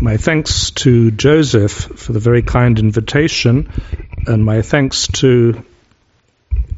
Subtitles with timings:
[0.00, 3.70] My thanks to Joseph for the very kind invitation,
[4.26, 5.62] and my thanks to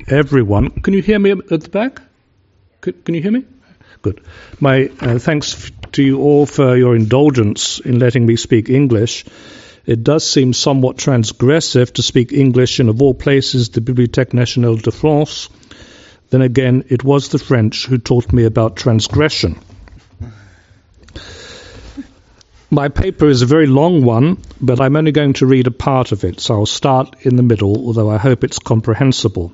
[0.08, 0.70] everyone.
[0.70, 2.00] Can you hear me at the back?
[2.80, 3.44] Can you hear me?
[4.02, 4.22] Good.
[4.58, 9.24] My uh, thanks to you all for your indulgence in letting me speak English.
[9.86, 14.76] It does seem somewhat transgressive to speak English in, of all places, the Bibliothèque Nationale
[14.76, 15.48] de France.
[16.30, 19.58] Then again, it was the French who taught me about transgression.
[22.72, 26.12] My paper is a very long one, but I'm only going to read a part
[26.12, 29.52] of it, so I'll start in the middle, although I hope it's comprehensible.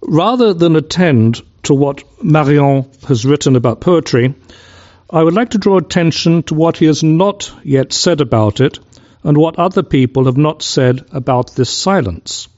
[0.00, 4.34] Rather than attend to what Marion has written about poetry,
[5.10, 8.78] I would like to draw attention to what he has not yet said about it
[9.22, 12.48] and what other people have not said about this silence.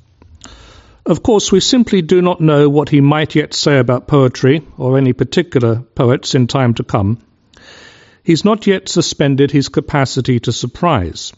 [1.04, 4.96] Of course, we simply do not know what he might yet say about poetry or
[4.96, 7.18] any particular poets in time to come
[8.28, 11.32] He's not yet suspended his capacity to surprise.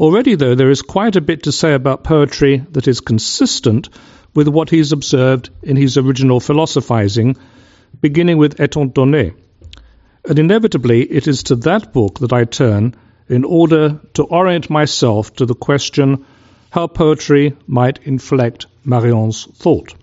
[0.00, 3.88] Already, though, there is quite a bit to say about poetry that is consistent
[4.34, 7.36] with what he's observed in his original philosophizing,
[8.00, 9.36] beginning with Etant donné.
[10.28, 12.96] And inevitably, it is to that book that I turn
[13.28, 16.26] in order to orient myself to the question
[16.70, 19.94] how poetry might inflect Marion's thought.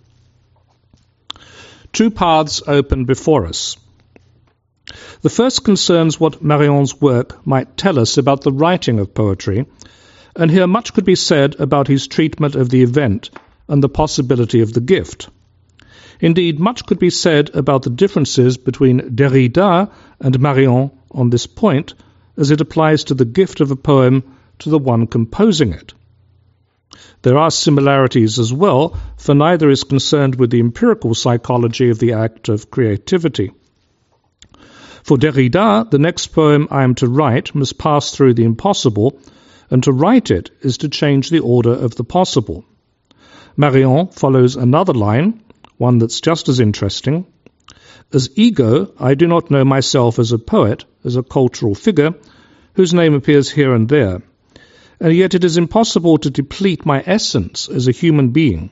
[1.92, 3.75] Two paths open before us.
[5.22, 9.66] The first concerns what Marion's work might tell us about the writing of poetry,
[10.35, 13.30] and here much could be said about his treatment of the event
[13.67, 15.30] and the possibility of the gift.
[16.19, 21.94] Indeed, much could be said about the differences between Derrida and Marion on this point,
[22.38, 24.23] as it applies to the gift of a poem
[24.59, 25.94] to the one composing it.
[27.23, 32.13] There are similarities as well, for neither is concerned with the empirical psychology of the
[32.13, 33.52] act of creativity.
[35.04, 39.19] For Derrida, the next poem I am to write must pass through the impossible,
[39.69, 42.64] and to write it is to change the order of the possible.
[43.58, 45.42] Marion follows another line,
[45.78, 47.25] one that's just as interesting.
[48.13, 52.16] As ego, I do not know myself as a poet, as a cultural figure,
[52.75, 54.22] whose name appears here and there.
[55.02, 58.69] And yet it is impossible to deplete my essence as a human being,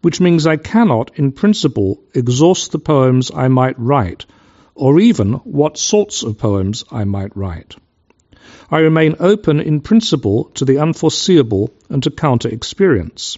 [0.00, 4.26] which means I cannot, in principle, exhaust the poems I might write
[4.74, 7.76] or even what sorts of poems I might write.
[8.70, 13.36] I remain open in principle to the unforeseeable and to counter experience.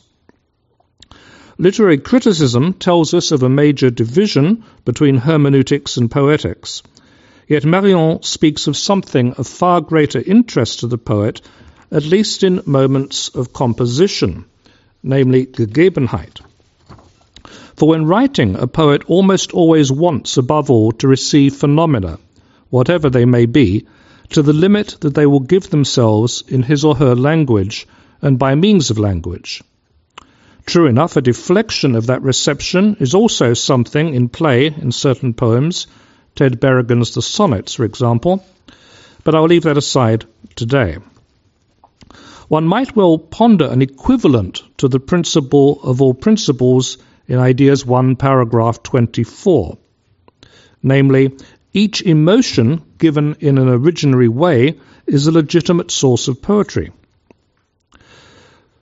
[1.58, 6.82] Literary criticism tells us of a major division between hermeneutics and poetics.
[7.46, 11.40] Yet Marion speaks of something of far greater interest to the poet,
[11.90, 14.46] at least in moments of composition,
[15.02, 16.40] namely Gegebenheit.
[17.76, 22.18] For when writing, a poet almost always wants, above all, to receive phenomena,
[22.70, 23.86] whatever they may be,
[24.30, 27.86] to the limit that they will give themselves in his or her language
[28.22, 29.62] and by means of language.
[30.66, 35.86] True enough, a deflection of that reception is also something in play in certain poems,
[36.34, 38.44] Ted Berrigan's The Sonnets, for example,
[39.22, 40.24] but I'll leave that aside
[40.56, 40.96] today.
[42.48, 48.16] One might well ponder an equivalent to the principle of all principles in Ideas 1,
[48.16, 49.78] paragraph 24.
[50.82, 51.32] Namely,
[51.72, 56.92] each emotion given in an originary way is a legitimate source of poetry.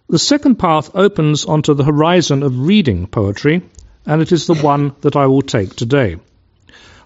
[0.09, 3.63] The second path opens onto the horizon of reading poetry,
[4.05, 6.17] and it is the one that I will take today.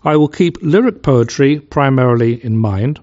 [0.03, 3.01] I will keep lyric poetry primarily in mind.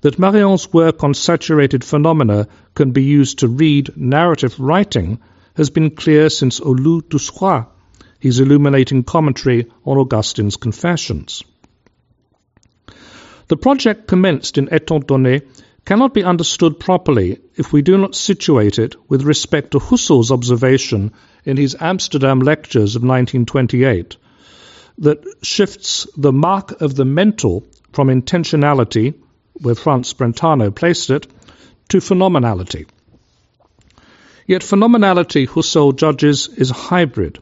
[0.00, 5.20] That Marion's work on saturated phenomena can be used to read narrative writing
[5.54, 7.64] has been clear since Au lieu de soi,
[8.18, 11.42] his illuminating commentary on Augustine's Confessions.
[13.48, 15.42] The project commenced in Etant donné
[15.84, 21.12] cannot be understood properly if we do not situate it with respect to Husserl's observation
[21.44, 24.16] in his Amsterdam lectures of 1928
[24.98, 29.14] that shifts the mark of the mental from intentionality,
[29.54, 31.26] where Franz Brentano placed it,
[31.88, 32.86] to phenomenality.
[34.46, 37.38] Yet phenomenality, Husserl judges, is a hybrid.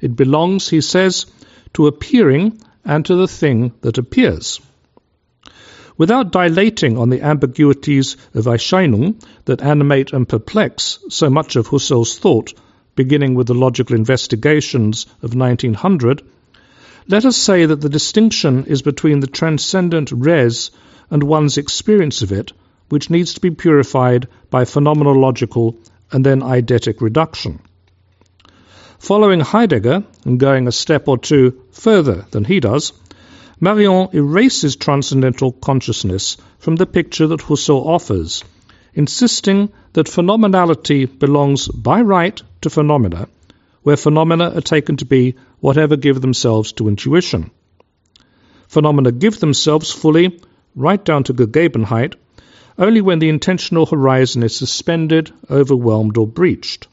[0.00, 1.26] It belongs, he says,
[1.74, 4.60] to appearing and to the thing that appears.
[5.98, 9.16] Without dilating on the ambiguities of Erscheinung
[9.46, 12.52] that animate and perplex so much of Husserl's thought,
[12.94, 16.22] beginning with the logical investigations of 1900,
[17.08, 20.70] let us say that the distinction is between the transcendent res
[21.10, 22.52] and one's experience of it,
[22.88, 25.76] which needs to be purified by phenomenological
[26.12, 27.60] and then eidetic reduction.
[28.98, 32.92] Following Heidegger and going a step or two further than he does,
[33.60, 38.44] Marion erases transcendental consciousness from the picture that Husserl offers,
[38.94, 43.28] insisting that phenomenality belongs by right to phenomena,
[43.82, 47.50] where phenomena are taken to be whatever give themselves to intuition.
[48.68, 50.40] Phenomena give themselves fully,
[50.74, 52.14] right down to Gegebenheit,
[52.78, 56.86] only when the intentional horizon is suspended, overwhelmed, or breached.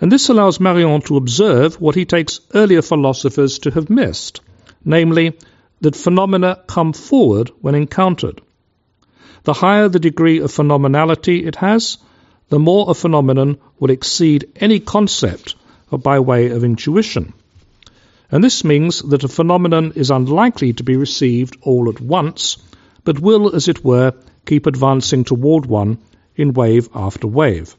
[0.00, 4.40] And this allows Marion to observe what he takes earlier philosophers to have missed,
[4.84, 5.36] namely,
[5.80, 8.40] that phenomena come forward when encountered.
[9.44, 11.98] The higher the degree of phenomenality it has,
[12.48, 15.54] the more a phenomenon will exceed any concept
[15.90, 17.32] by way of intuition.
[18.30, 22.58] And this means that a phenomenon is unlikely to be received all at once,
[23.04, 24.12] but will, as it were,
[24.46, 25.98] keep advancing toward one
[26.36, 27.74] in wave after wave.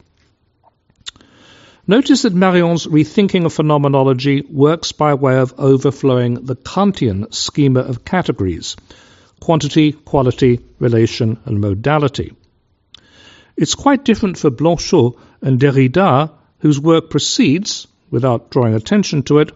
[1.87, 8.05] Notice that Marion's rethinking of phenomenology works by way of overflowing the Kantian schema of
[8.05, 8.75] categories
[9.39, 12.33] quantity, quality, relation, and modality.
[13.57, 19.51] It's quite different for Blanchot and Derrida, whose work proceeds, without drawing attention to it,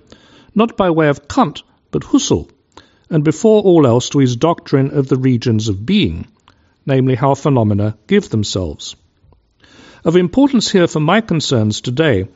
[0.56, 1.62] not by way of Kant,
[1.92, 2.50] but Husserl,
[3.10, 6.28] and before all else to his doctrine of the regions of being,
[6.86, 8.96] namely how phenomena give themselves.
[10.04, 12.28] Of importance here for my concerns today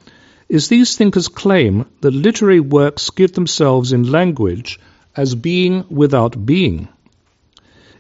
[0.47, 4.79] is these thinkers claim that literary works give themselves in language
[5.15, 6.87] as being without being.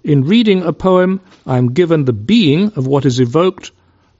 [0.03, 3.71] In reading a poem, I am given the being of what is evoked,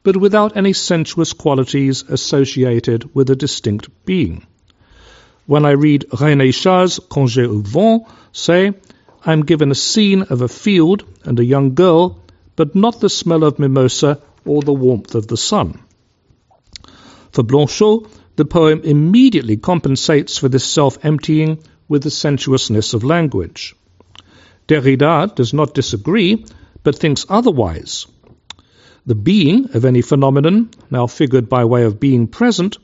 [0.04, 4.46] but without any sensuous qualities associated with a distinct being.
[5.50, 8.72] When I read René Char's Congé au Vent, say,
[9.26, 12.20] I am given a scene of a field and a young girl,
[12.56, 15.80] but not the smell of mimosa or the warmth of the sun.
[17.32, 23.76] For Blanchot, the poem immediately compensates for this self emptying with the sensuousness of language.
[24.68, 26.46] Derrida does not disagree,
[26.84, 28.06] but thinks otherwise.
[29.08, 32.78] The being of any phenomenon, now figured by way of being present,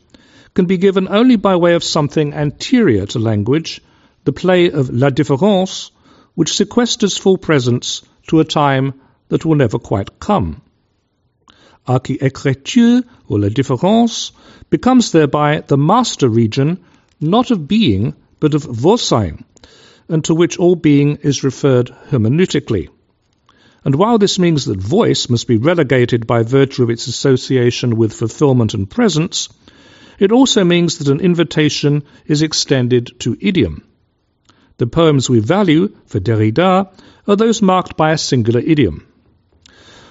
[0.56, 3.82] can be given only by way of something anterior to language,
[4.24, 5.92] the play of la différance,
[6.34, 8.94] which sequesters full presence to a time
[9.28, 10.62] that will never quite come.
[11.88, 14.32] Archi-écriture, or la différance,
[14.70, 16.80] becomes thereby the master region,
[17.20, 19.44] not of being, but of Vorsein,
[20.08, 22.90] and to which all being is referred hermeneutically.
[23.84, 28.14] And while this means that voice must be relegated by virtue of its association with
[28.14, 29.50] fulfillment and presence,
[30.20, 33.84] it also means that an invitation is extended to idiom.
[34.78, 36.90] The poems we value, for Derrida,
[37.28, 39.08] are those marked by a singular idiom.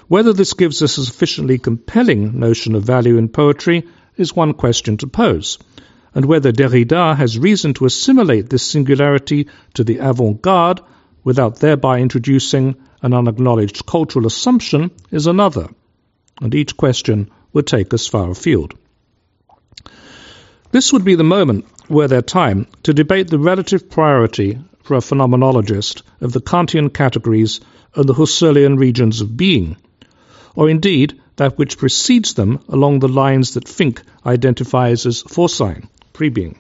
[0.09, 3.87] Whether this gives us a sufficiently compelling notion of value in poetry
[4.17, 5.59] is one question to pose,
[6.15, 10.81] and whether Derrida has reason to assimilate this singularity to the avant garde
[11.25, 15.69] without thereby introducing an unacknowledged cultural assumption is another,
[16.41, 18.75] and each question would take us far afield.
[20.75, 25.01] This would be the moment, were there time, to debate the relative priority for a
[25.01, 27.61] phenomenologist of the Kantian categories
[27.95, 29.77] and the Husserlian regions of being,
[30.57, 36.59] or indeed that which precedes them along the lines that Fink identifies as Vorsein, pre-being.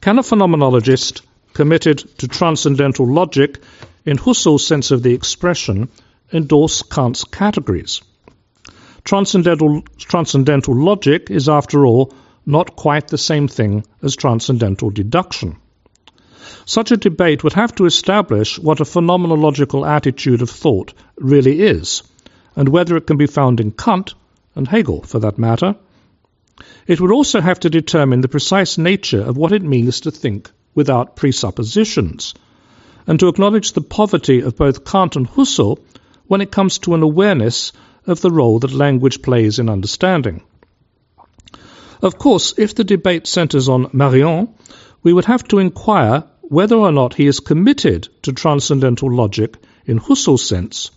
[0.00, 1.20] Can a phenomenologist
[1.52, 3.60] committed to transcendental logic
[4.04, 5.88] in Husserl's sense of the expression
[6.32, 8.00] endorse Kant's categories?
[9.04, 12.14] Transcendental, transcendental logic is, after all,
[12.46, 15.56] not quite the same thing as transcendental deduction.
[16.64, 22.02] Such a debate would have to establish what a phenomenological attitude of thought really is,
[22.56, 24.14] and whether it can be found in Kant,
[24.54, 25.76] and Hegel for that matter.
[26.86, 30.50] It would also have to determine the precise nature of what it means to think
[30.74, 32.34] without presuppositions,
[33.06, 35.78] and to acknowledge the poverty of both Kant and Husserl
[36.26, 37.72] when it comes to an awareness
[38.06, 40.42] of the role that language plays in understanding.
[42.02, 44.48] Of course, if the debate centers on Marion,
[45.02, 49.56] we would have to inquire whether or not he is committed to transcendental logic
[49.86, 50.90] in Husserl's sense,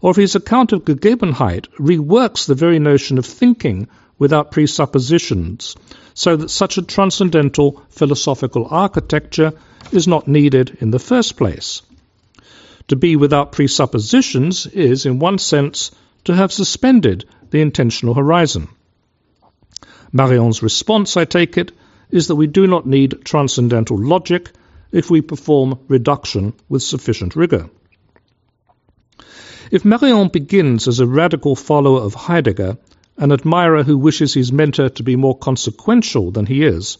[0.00, 5.74] or if his account of Gegebenheit reworks the very notion of thinking without presuppositions,
[6.14, 9.52] so that such a transcendental philosophical architecture
[9.90, 11.82] is not needed in the first place.
[12.88, 15.90] To be without presuppositions is, in one sense,
[16.24, 18.68] to have suspended the intentional horizon.
[20.12, 21.72] Marion's response, I take it,
[22.10, 24.50] is that we do not need transcendental logic
[24.92, 27.68] if we perform reduction with sufficient rigor.
[29.70, 32.78] If Marion begins as a radical follower of Heidegger,
[33.16, 36.98] an admirer who wishes his mentor to be more consequential than he is,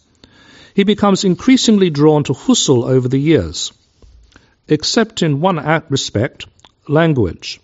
[0.74, 3.72] he becomes increasingly drawn to Husserl over the years,
[4.66, 6.46] except in one respect,
[6.88, 7.60] language.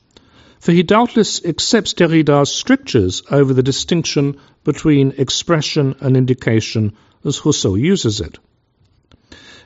[0.61, 6.93] For he doubtless accepts Derrida's strictures over the distinction between expression and indication
[7.25, 8.39] as Husserl uses it.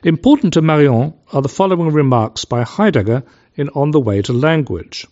[0.03, 3.23] Important to Marion are the following remarks by Heidegger
[3.55, 5.05] in On the Way to Language.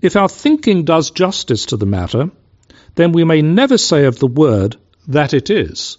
[0.00, 2.30] If our thinking does justice to the matter,
[2.94, 4.76] then we may never say of the word
[5.08, 5.98] that it is,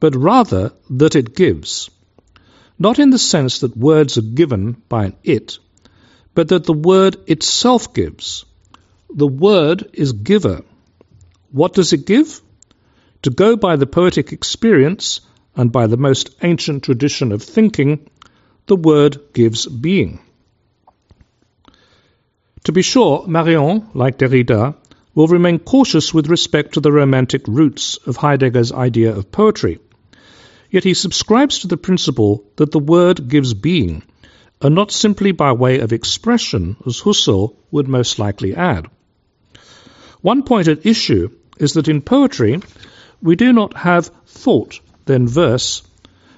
[0.00, 1.90] but rather that it gives.
[2.76, 5.58] Not in the sense that words are given by an it,
[6.34, 8.44] but that the word itself gives.
[9.14, 10.62] The word is giver.
[11.50, 12.40] What does it give?
[13.22, 15.20] To go by the poetic experience
[15.56, 18.08] and by the most ancient tradition of thinking,
[18.66, 20.20] the word gives being.
[22.64, 24.74] To be sure, Marion, like Derrida,
[25.14, 29.78] will remain cautious with respect to the romantic roots of Heidegger's idea of poetry.
[30.70, 34.02] Yet he subscribes to the principle that the word gives being,
[34.64, 38.86] and not simply by way of expression, as Husserl would most likely add.
[40.22, 41.28] One point at issue
[41.58, 42.62] is that in poetry
[43.20, 45.82] we do not have thought, then verse,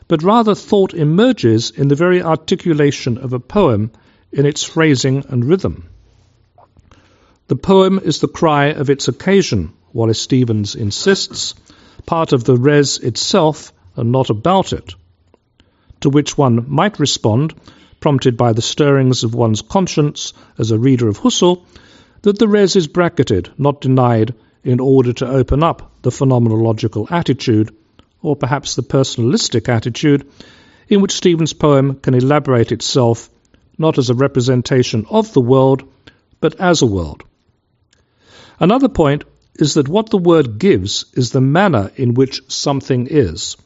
[0.08, 3.92] but rather thought emerges in the very articulation of a poem
[4.32, 5.88] in its phrasing and rhythm.
[7.46, 11.54] The poem is the cry of its occasion, Wallace Stevens insists,
[12.06, 14.96] part of the res itself and not about it,
[16.00, 17.54] to which one might respond,
[18.00, 21.64] prompted by the stirrings of one's conscience as a reader of Husserl,
[22.22, 24.34] that the res is bracketed, not denied,
[24.64, 27.70] in order to open up the phenomenological attitude,
[28.22, 30.26] or perhaps the personalistic attitude,
[30.88, 33.30] in which Stevens' poem can elaborate itself
[33.78, 35.82] not as a representation of the world,
[36.40, 37.22] but as a world.
[38.58, 39.24] Another point
[39.54, 43.56] is that what the word gives is the manner in which something is,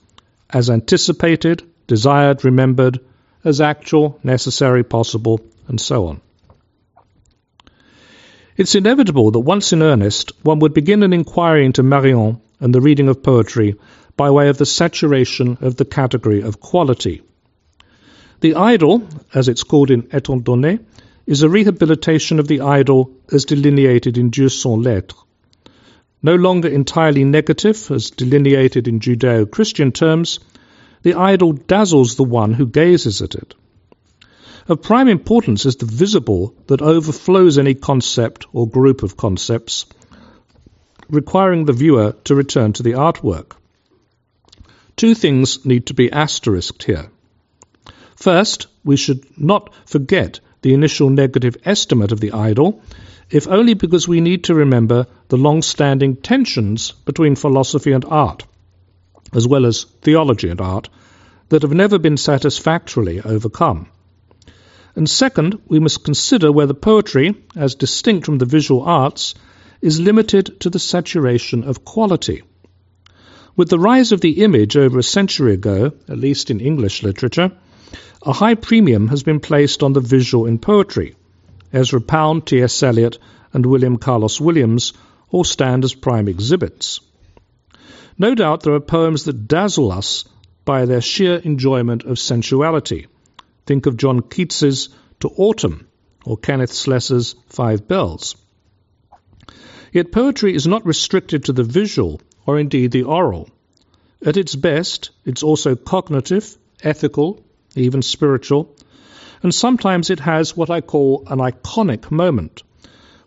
[0.48, 3.00] as anticipated, desired, remembered,
[3.44, 6.20] as actual, necessary, possible, and so on.
[8.56, 12.80] It's inevitable that once in earnest, one would begin an inquiry into Marion and the
[12.80, 13.76] reading of poetry
[14.16, 17.22] by way of the saturation of the category of quality.
[18.40, 20.80] The idol, as it's called in Etant Donné,
[21.26, 25.14] is a rehabilitation of the idol as delineated in Dieu sans l'être.
[26.22, 30.40] No longer entirely negative, as delineated in Judeo Christian terms,
[31.02, 33.54] the idol dazzles the one who gazes at it.
[34.68, 39.86] Of prime importance is the visible that overflows any concept or group of concepts,
[41.08, 43.52] requiring the viewer to return to the artwork.
[44.96, 47.10] Two things need to be asterisked here.
[48.14, 52.82] First, we should not forget the initial negative estimate of the idol,
[53.30, 58.44] if only because we need to remember the long standing tensions between philosophy and art,
[59.32, 60.88] as well as theology and art,
[61.48, 63.88] that have never been satisfactorily overcome.
[64.96, 69.34] And second, we must consider whether poetry, as distinct from the visual arts,
[69.80, 72.42] is limited to the saturation of quality.
[73.56, 77.52] With the rise of the image over a century ago, at least in English literature,
[78.22, 81.14] a high premium has been placed on the visual in poetry.
[81.72, 82.82] Ezra Pound, T.S.
[82.82, 83.18] Eliot,
[83.52, 84.92] and William Carlos Williams
[85.30, 87.00] all stand as prime exhibits.
[88.20, 90.26] No doubt there are poems that dazzle us
[90.66, 93.06] by their sheer enjoyment of sensuality.
[93.64, 95.88] Think of John Keats's To Autumn
[96.26, 98.36] or Kenneth Slessor's Five Bells.
[99.90, 103.48] Yet poetry is not restricted to the visual or indeed the oral.
[104.22, 107.42] At its best, it's also cognitive, ethical,
[107.74, 108.76] even spiritual,
[109.42, 112.64] and sometimes it has what I call an iconic moment,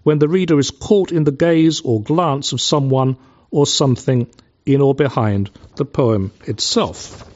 [0.03, 3.17] when the reader is caught in the gaze or glance of someone
[3.50, 4.27] or something
[4.65, 7.29] in or behind the poem itself.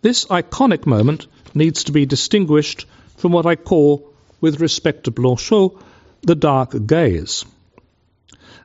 [0.00, 5.80] This iconic moment needs to be distinguished from what I call, with respect to Blanchot,
[6.22, 7.44] the dark gaze.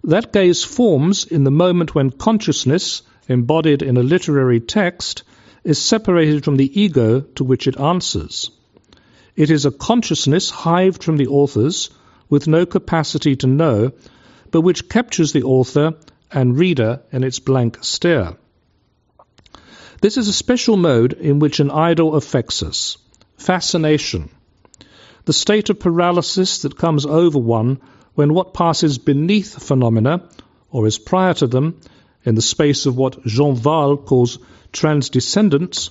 [0.04, 5.24] That gaze forms in the moment when consciousness, embodied in a literary text,
[5.64, 8.52] is separated from the ego to which it answers.
[9.36, 11.90] It is a consciousness hived from the authors
[12.30, 13.92] with no capacity to know,
[14.52, 15.94] but which captures the author
[16.34, 18.36] and reader in its blank stare.
[20.02, 22.98] This is a special mode in which an idol affects us
[23.38, 24.30] fascination,
[25.26, 27.80] the state of paralysis that comes over one
[28.16, 30.30] when what passes beneath phenomena,
[30.72, 31.80] or is prior to them,
[32.26, 34.40] in the space of what Jean Wahl calls
[34.72, 35.90] transdescendence,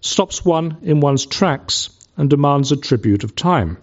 [0.00, 3.78] stops one in one's tracks and demands a tribute of time.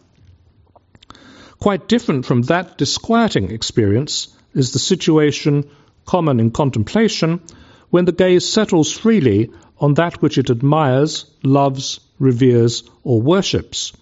[1.60, 5.70] Quite different from that disquieting experience is the situation
[6.06, 7.42] common in contemplation
[7.90, 13.94] when the gaze settles freely on that which it admires, loves, reveres, or worships,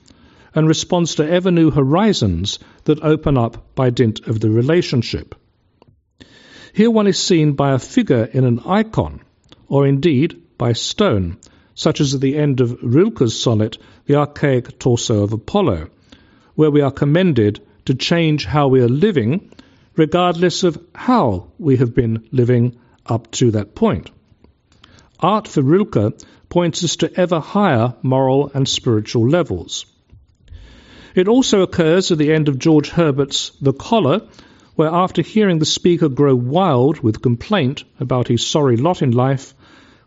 [0.53, 5.35] and responds to ever new horizons that open up by dint of the relationship.
[6.73, 9.21] Here one is seen by a figure in an icon,
[9.67, 11.37] or indeed by stone,
[11.73, 15.89] such as at the end of Rilke's sonnet, The Archaic Torso of Apollo,
[16.55, 19.49] where we are commended to change how we are living,
[19.99, 24.09] regardless of how we have been living up to that point.
[25.19, 29.85] Art for Rilke points us to ever higher moral and spiritual levels.
[31.15, 34.21] It also occurs at the end of George Herbert's The Collar,
[34.75, 39.53] where after hearing the speaker grow wild with complaint about his sorry lot in life,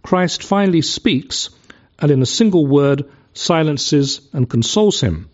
[0.03, 1.51] Christ finally speaks
[1.99, 5.29] and in a single word silences and consoles him,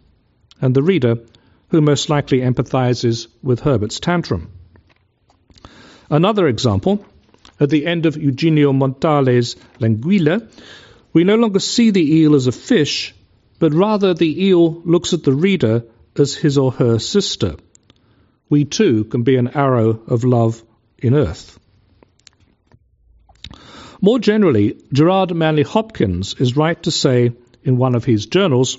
[0.60, 1.18] and the reader,
[1.68, 4.50] who most likely empathizes with Herbert's tantrum.
[6.10, 7.04] Another example
[7.60, 10.48] at the end of Eugenio Montale's L'Anguilla,
[11.12, 13.14] we no longer see the eel as a fish,
[13.58, 15.84] but rather the eel looks at the reader
[16.16, 17.56] as his or her sister.
[18.48, 20.62] We too can be an arrow of love
[20.98, 21.58] in earth.
[24.00, 27.32] More generally, Gerard Manley Hopkins is right to say
[27.64, 28.78] in one of his journals,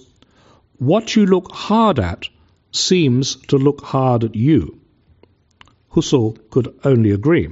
[0.78, 2.30] what you look hard at
[2.72, 4.80] seems to look hard at you.
[5.92, 7.50] Husserl could only agree.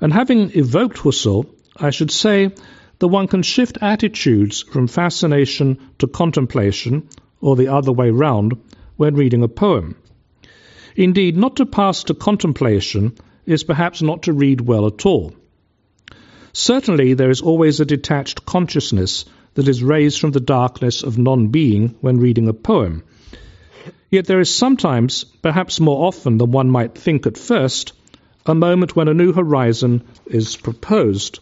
[0.00, 2.50] And having evoked Husserl, I should say
[2.98, 7.08] that one can shift attitudes from fascination to contemplation,
[7.40, 8.56] or the other way round,
[8.96, 9.96] when reading a poem.
[10.96, 13.14] Indeed, not to pass to contemplation
[13.46, 15.34] is perhaps not to read well at all.
[16.52, 21.48] Certainly, there is always a detached consciousness that is raised from the darkness of non
[21.48, 23.02] being when reading a poem.
[24.10, 27.92] Yet there is sometimes, perhaps more often than one might think at first,
[28.44, 31.38] a moment when a new horizon is proposed.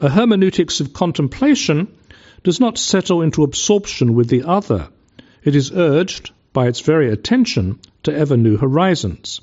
[0.00, 1.88] A hermeneutics of contemplation
[2.42, 4.88] does not settle into absorption with the other.
[5.44, 9.42] It is urged, by its very attention, to ever new horizons.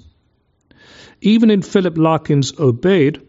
[1.22, 3.22] Even in Philip Larkin's Aubade,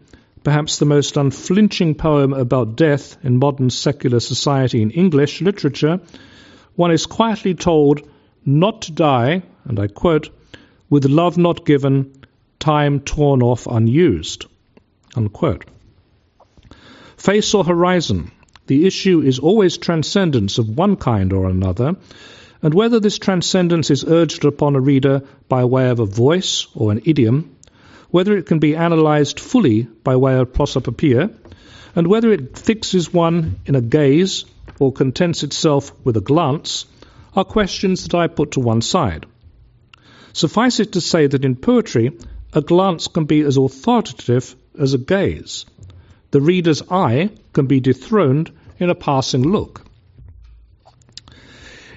[0.43, 5.99] perhaps the most unflinching poem about death in modern secular society in English literature,
[6.75, 8.01] one is quietly told
[8.49, 10.29] not to die, and I quote,
[10.89, 12.11] with love not given,
[12.57, 14.45] time torn off unused.
[15.15, 15.65] Unquote.
[17.17, 18.31] Face or horizon,
[18.67, 21.95] the issue is always transcendence of one kind or another,
[22.61, 26.91] and whether this transcendence is urged upon a reader by way of a voice or
[26.91, 27.55] an idiom,
[28.09, 31.29] whether it can be analyzed fully by way of prosopopoeia,
[31.95, 34.45] and whether it fixes one in a gaze
[34.79, 36.85] or contents itself with a glance,
[37.39, 39.25] are questions that I put to one side.
[40.33, 42.11] Suffice it to say that in poetry,
[42.51, 45.65] a glance can be as authoritative as a gaze.
[46.31, 49.85] The reader's eye can be dethroned in a passing look.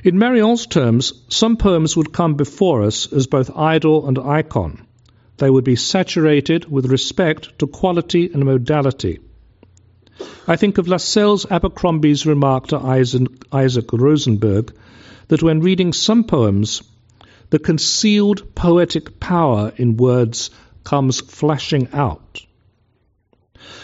[0.04, 4.86] In Marion's terms, some poems would come before us as both idol and icon.
[5.38, 9.18] They would be saturated with respect to quality and modality.
[10.46, 12.78] I think of Lascelles Abercrombie's remark to
[13.52, 14.72] Isaac Rosenberg
[15.28, 16.82] that when reading some poems,
[17.50, 20.50] the concealed poetic power in words
[20.84, 22.44] comes flashing out.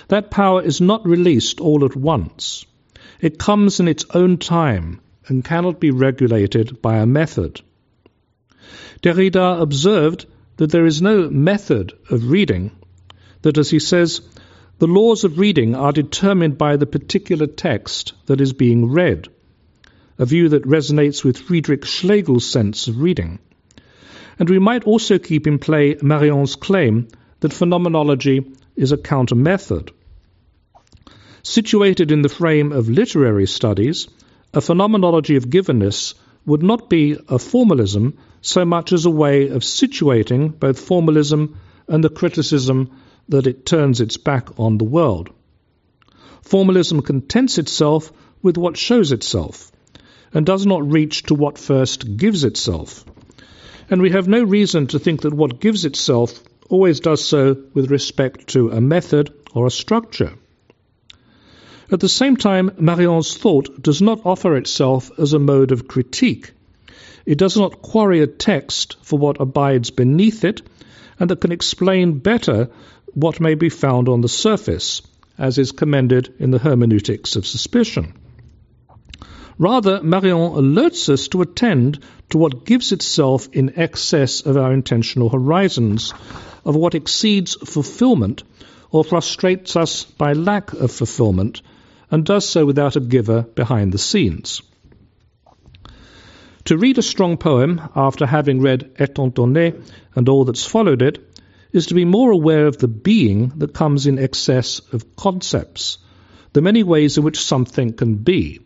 [0.09, 2.65] That power is not released all at once.
[3.21, 7.61] It comes in its own time and cannot be regulated by a method.
[9.03, 12.73] Derrida observed that there is no method of reading,
[13.43, 14.23] that, as he says,
[14.79, 19.29] the laws of reading are determined by the particular text that is being read,
[20.19, 23.41] a view that resonates with Friedrich Schlegel's sense of reading.
[24.39, 27.09] And we might also keep in play Marion's claim
[27.41, 29.91] that phenomenology is a counter method.
[31.43, 34.07] Situated in the frame of literary studies,
[34.55, 36.15] a phenomenology of givenness
[36.47, 42.05] would not be a formalism so much as a way of situating both formalism and
[42.05, 42.91] the criticism
[43.29, 45.31] that it turns its back on the world.
[46.43, 48.13] Formalism contents itself
[48.43, 49.71] with what shows itself,
[50.33, 53.05] and does not reach to what first gives itself
[53.91, 57.91] and we have no reason to think that what gives itself always does so with
[57.91, 60.35] respect to a method or a structure.
[61.91, 66.53] At the same time, Marion's thought does not offer itself as a mode of critique.
[67.25, 70.61] It does not quarry a text for what abides beneath it,
[71.19, 72.69] and that can explain better
[73.15, 75.03] what may be found on the surface,
[75.37, 78.15] as is commended in the hermeneutics of suspicion.
[79.59, 81.99] Rather, Marion alerts us to attend
[82.31, 86.15] to what gives itself in excess of our intentional horizons,
[86.65, 88.45] of what exceeds fulfillment,
[88.91, 91.63] or frustrates us by lack of fulfillment,
[92.11, 94.63] and does so without a giver behind the scenes.
[96.67, 99.83] To read a strong poem after having read Etant donné
[100.15, 101.19] and all that's followed it
[101.73, 105.99] is to be more aware of the being that comes in excess of concepts,
[106.53, 108.61] the many ways in which something can be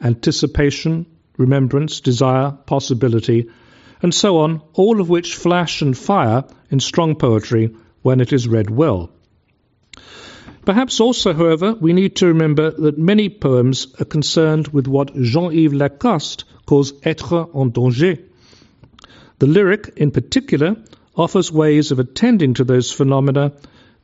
[0.00, 3.48] anticipation, remembrance, desire, possibility,
[4.02, 8.46] and so on, all of which flash and fire in strong poetry when it is
[8.46, 9.10] read well.
[10.64, 15.74] Perhaps also, however, we need to remember that many poems are concerned with what Jean-Yves
[15.74, 18.18] Lacoste calls être en danger.
[19.38, 20.76] The lyric, in particular,
[21.16, 23.52] offers ways of attending to those phenomena,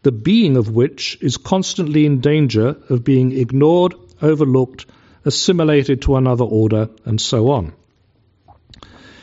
[0.02, 4.86] the being of which is constantly in danger of being ignored, overlooked,
[5.24, 7.72] assimilated to another order, and so on.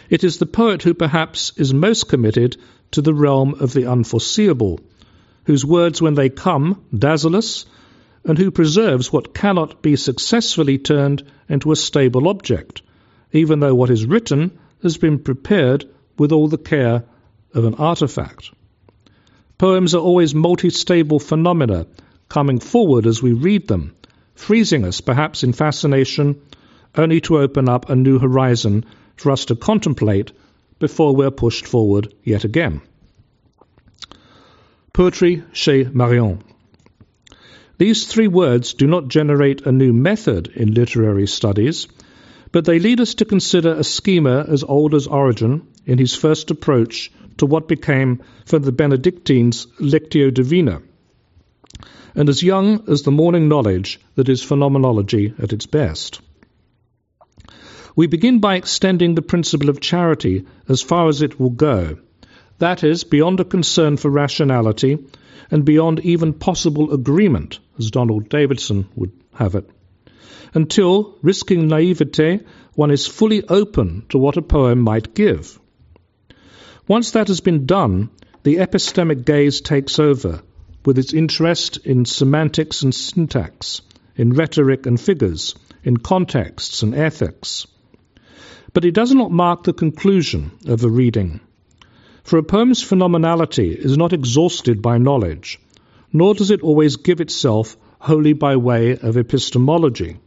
[0.10, 2.58] It is the poet who perhaps is most committed
[2.92, 4.80] to the realm of the unforeseeable,
[5.46, 7.66] whose words, when they come, dazzle us,
[8.24, 12.82] and who preserves what cannot be successfully turned into a stable object,
[13.32, 15.86] even though what is written has been prepared
[16.18, 17.04] with all the care
[17.58, 18.52] of an artifact.
[19.58, 21.88] Poems are always multi-stable phenomena,
[22.30, 23.96] coming forward as we read them,
[24.36, 26.40] freezing us perhaps in fascination,
[26.96, 30.32] only to open up a new horizon for us to contemplate
[30.78, 32.82] before we're pushed forward yet again.
[34.94, 36.44] Poetry chez Marion.
[37.80, 41.88] These three words do not generate a new method in literary studies,
[42.52, 46.52] but they lead us to consider a schema as old as Origen in his first
[46.52, 50.82] approach to what became for the Benedictines Lectio Divina,
[52.16, 56.22] and as young as the morning knowledge that is phenomenology at its best.
[57.96, 61.98] We begin by extending the principle of charity as far as it will go,
[62.60, 64.98] that is, beyond a concern for rationality
[65.52, 69.70] and beyond even possible agreement, as Donald Davidson would have it,
[70.54, 72.40] until, risking naivete,
[72.74, 75.60] one is fully open to what a poem might give.
[76.88, 78.10] Once that has been done,
[78.44, 80.42] the epistemic gaze takes over,
[80.86, 83.82] with its interest in semantics and syntax,
[84.16, 87.68] in rhetoric and figures, in contexts and ethics.
[88.74, 91.42] But it does not mark the conclusion of a reading.
[92.24, 95.60] For a poem's phenomenality is not exhausted by knowledge,
[96.14, 100.18] nor does it always give itself wholly by way of epistemology.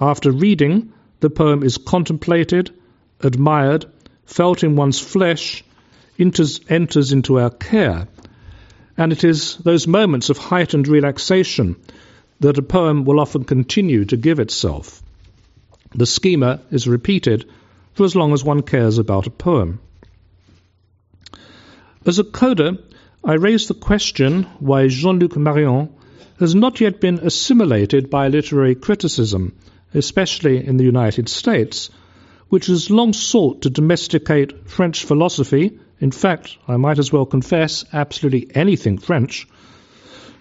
[0.00, 2.70] After reading, the poem is contemplated,
[3.20, 3.86] admired,
[4.30, 5.64] felt in one's flesh,
[6.18, 8.06] enters, enters into our care.
[8.96, 11.76] And it is those moments of heightened relaxation
[12.38, 15.02] that a poem will often continue to give itself.
[15.94, 17.50] The schema is repeated
[17.94, 19.80] for as long as one cares about a poem.
[22.06, 22.78] As a coda,
[23.24, 25.90] I raise the question why Jean Luc Marion
[26.38, 29.56] has not yet been assimilated by literary criticism,
[29.92, 31.90] especially in the United States,
[32.50, 37.84] which has long sought to domesticate French philosophy, in fact, I might as well confess,
[37.92, 39.46] absolutely anything French,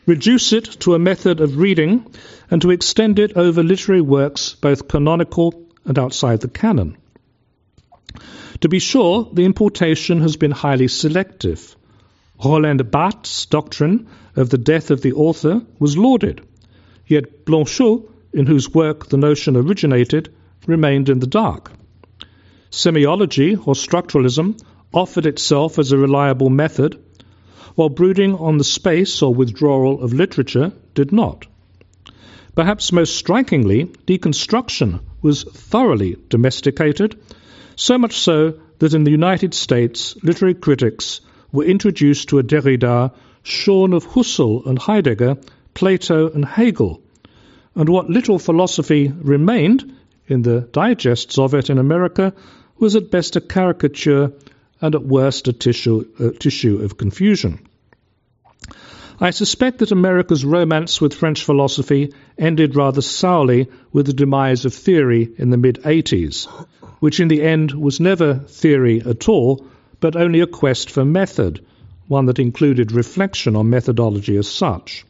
[0.07, 2.05] reduce it to a method of reading,
[2.49, 6.97] and to extend it over literary works both canonical and outside the canon.
[8.61, 11.75] To be sure, the importation has been highly selective.
[12.43, 16.41] Roland Barthes' doctrine of the death of the author was lauded,
[17.05, 20.33] yet Blanchot, in whose work the notion originated,
[20.65, 21.71] remained in the dark.
[22.71, 24.61] Semiology, or structuralism,
[24.93, 26.99] offered itself as a reliable method,
[27.75, 31.47] while brooding on the space or withdrawal of literature did not.
[32.55, 37.19] Perhaps most strikingly, deconstruction was thoroughly domesticated,
[37.75, 43.11] so much so that in the United States, literary critics were introduced to a Derrida
[43.43, 45.37] shorn of Husserl and Heidegger,
[45.73, 47.01] Plato and Hegel,
[47.75, 49.91] and what little philosophy remained
[50.27, 52.33] in the digests of it in America
[52.79, 54.31] was at best a caricature
[54.81, 56.05] and at worst a tissue,
[56.39, 57.59] tissue of confusion.
[59.21, 64.73] I suspect that America's romance with French philosophy ended rather sourly with the demise of
[64.73, 66.47] theory in the mid 80s,
[66.99, 69.65] which in the end was never theory at all,
[69.99, 71.59] but only a quest for method,
[72.07, 75.05] one that included reflection on methodology as such.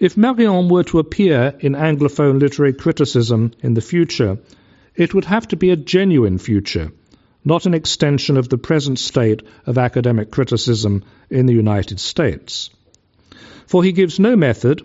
[0.00, 4.38] If Marion were to appear in Anglophone literary criticism in the future,
[4.96, 6.90] it would have to be a genuine future,
[7.44, 12.70] not an extension of the present state of academic criticism in the United States.
[13.66, 14.82] For he gives no method.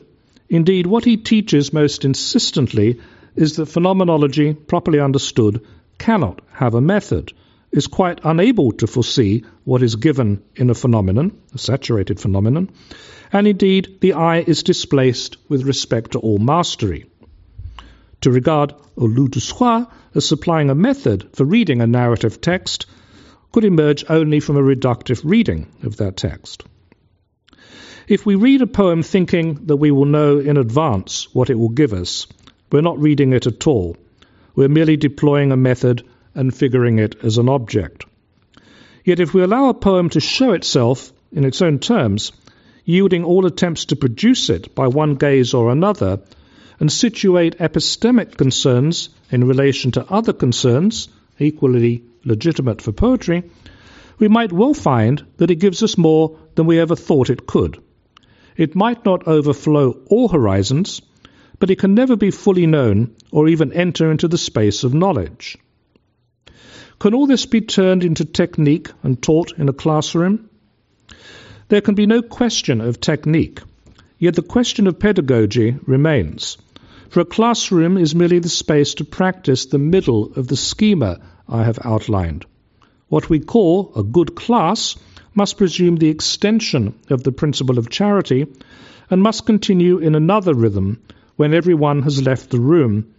[0.50, 3.00] Indeed, what he teaches most insistently
[3.36, 5.65] is that phenomenology, properly understood,
[5.97, 7.32] cannot have a method,
[7.71, 12.69] is quite unable to foresee what is given in a phenomenon, a saturated phenomenon,
[13.32, 17.06] and indeed the eye is displaced with respect to all mastery.
[18.21, 22.86] To regard lieu de soi as supplying a method for reading a narrative text
[23.51, 26.63] could emerge only from a reductive reading of that text.
[28.07, 31.69] If we read a poem thinking that we will know in advance what it will
[31.69, 32.27] give us,
[32.71, 33.97] we're not reading it at all.
[34.55, 36.03] We're merely deploying a method
[36.36, 38.05] and figuring it as an object.
[39.03, 42.31] Yet if we allow a poem to show itself in its own terms,
[42.86, 46.21] yielding all attempts to produce it by one gaze or another,
[46.82, 53.44] and situate epistemic concerns in relation to other concerns, equally legitimate for poetry,
[54.17, 57.80] we might well find that it gives us more than we ever thought it could.
[58.58, 61.04] It might not overflow all horizons,
[61.60, 65.60] but it can never be fully known or even enter into the space of knowledge.
[66.98, 70.50] Can all this be turned into technique and taught in a classroom?
[71.67, 73.60] There can be no question of technique,
[74.17, 76.58] yet the question of pedagogy remains
[77.12, 81.65] for a classroom is merely the space to practice the middle of the schema I
[81.65, 82.45] have outlined.
[83.10, 84.95] What we call a good class
[85.36, 88.47] must presume the extension of the principle of charity
[89.10, 91.02] and must continue in another rhythm
[91.36, 93.13] when everyone has left the room,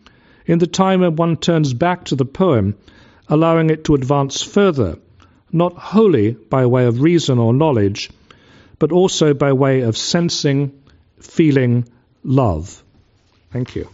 [0.46, 2.74] in the time when one turns back to the poem,
[3.28, 4.96] allowing it to advance further,
[5.52, 8.08] not wholly by way of reason or knowledge,
[8.78, 10.72] but also by way of sensing,
[11.20, 11.84] feeling,
[12.24, 12.82] love.
[13.52, 13.88] Thank you.